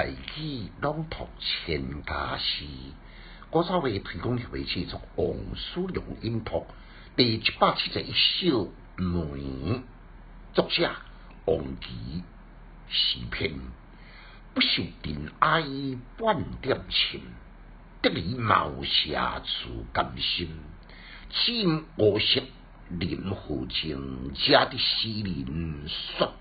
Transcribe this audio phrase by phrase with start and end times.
[0.00, 2.64] 大器朗读千家诗，
[3.50, 6.66] 我稍微提供一位制作王叔良音读
[7.16, 9.82] 第一百七十一首梅，
[10.54, 10.90] 作者
[11.44, 12.22] 王吉
[12.88, 13.52] 诗篇，
[14.54, 15.64] 不受尘埃
[16.16, 17.20] 半点情，
[18.00, 20.48] 得以茅舍自甘心，
[21.28, 22.42] 只因我识
[22.88, 26.32] 林和情，家的诗人说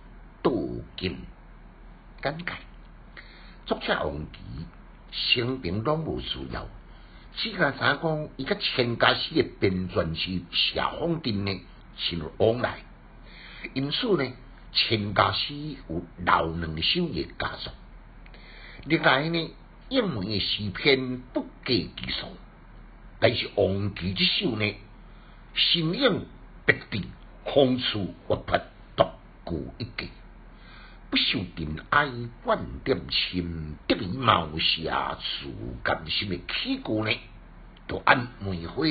[0.41, 0.54] 多
[0.96, 1.18] 金，
[2.23, 2.54] 简介。
[3.70, 4.39] 作者王吉，
[5.12, 6.66] 生平拢无需要，
[7.35, 11.61] 只甲知讲伊甲千家诗的编撰是谢方定呢，
[11.95, 12.80] 是往来。
[13.75, 14.34] 因此呢，
[14.73, 15.53] 千家诗
[15.88, 17.71] 有老两首嘅家作。
[18.85, 19.52] 另外呢，
[19.89, 22.25] 英文嘅诗篇不计其数，
[23.20, 24.75] 但是王吉这首呢，
[25.53, 26.25] 新颖
[26.66, 27.03] 别致，
[27.45, 28.59] 风趣活泼，
[28.95, 29.05] 独
[29.45, 30.08] 具一格。
[31.29, 32.09] 不受尘埃
[32.43, 35.47] 半点侵，得以茅舍自
[35.83, 37.11] 甘心的起句呢，
[37.88, 38.83] 就按梅花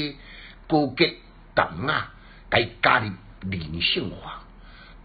[0.69, 1.17] 高洁
[1.55, 2.13] 淡雅，
[2.49, 3.11] 该加入
[3.51, 4.45] 人性化。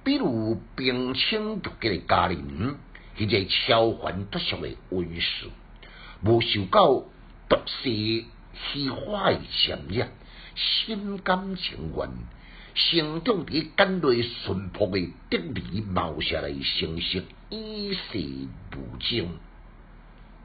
[0.04, 2.78] 比如冰清玉洁的家人，
[3.18, 5.48] 或者超凡脱俗的温室，
[6.24, 7.04] 无受到
[7.50, 7.90] 毒蛇
[8.54, 10.12] 虚华的强染，
[10.56, 12.10] 心甘情愿。
[12.76, 17.22] 成长伫简略淳朴的得理貌下来，成熟
[17.52, 18.20] 与世
[18.72, 19.30] 无争。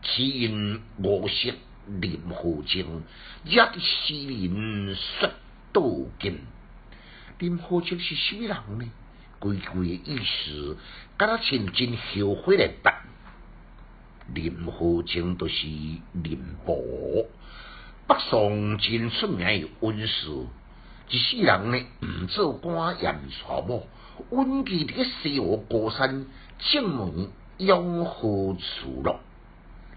[0.03, 1.55] 只因我识
[1.87, 3.03] 林和清，
[3.45, 5.31] 也伫诗人说
[5.73, 5.83] 道
[6.20, 6.41] 尽。
[7.39, 8.91] 林和清是什么人呢？
[9.39, 10.77] 规规的意思，
[11.17, 12.95] 敢若像真后悔来办。
[14.35, 16.77] 林和清都是林伯，
[18.07, 20.27] 北宋真出名的文士。
[21.11, 23.87] 一世人呢，毋做官，也毋娶某，
[24.28, 26.27] 稳居伫个西湖高山，
[26.59, 29.19] 正门养何处乐。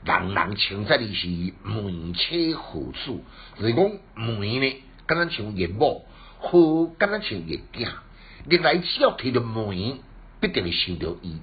[0.06, 1.28] 人人称赞伊是
[1.64, 3.24] 梅车好处，
[3.60, 6.06] 就是讲梅呢，敢若像叶某，
[6.40, 7.90] 好敢若像叶囝。
[8.46, 10.00] 另外，只要提到门，
[10.40, 11.38] 必定会想到伊。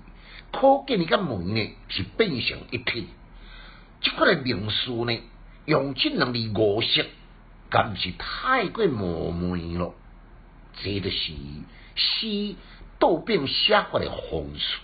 [0.50, 3.06] 可见伊甲梅呢，是变成一体。
[4.00, 5.20] 即款的名词呢，
[5.66, 7.04] 用这两字五色。
[7.70, 9.94] 敢是太过磨昧咯，
[10.82, 11.32] 这就是
[11.94, 12.54] 诗
[12.98, 14.78] 倒变写法的方式，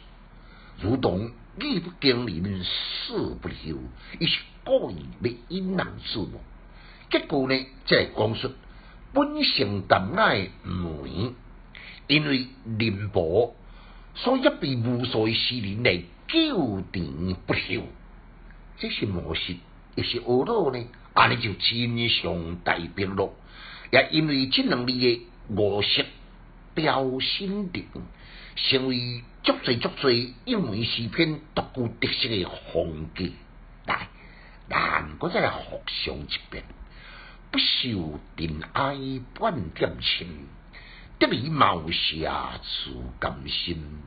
[0.81, 3.79] 如同义不惊人死不休，
[4.19, 6.41] 伊是故意要引人注目。
[7.11, 8.51] 结果呢，再讲述
[9.13, 11.33] 本性淡雅的梅，
[12.09, 13.55] 因为林伯
[14.15, 17.83] 所以被无数诗人来纠缠不休，
[18.79, 19.57] 这是模式，
[19.95, 20.85] 也是恶路呢。
[21.15, 23.35] 安尼就真相大白咯，
[23.93, 26.05] 也因为这两字的五色
[26.75, 27.87] 标新立
[28.57, 33.25] 成为足侪足侪英文诗篇独具特色的风格。
[33.87, 34.09] 来，
[34.69, 36.65] 咱我再来复诵一遍：
[37.53, 40.27] 不受尘埃半点侵，
[41.21, 42.29] 得以茅舍
[42.63, 42.91] 自
[43.21, 44.01] 甘心。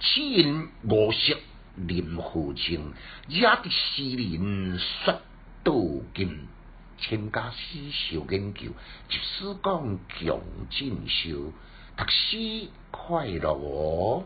[0.00, 1.38] 此因五色
[1.76, 2.92] 林和清，
[3.28, 5.20] 也的诗人说。
[5.64, 5.74] 道
[6.12, 6.48] 金
[6.98, 8.72] 千家诗小研究，
[9.08, 11.52] 即使讲强进修，
[11.96, 14.24] 读书快乐哦。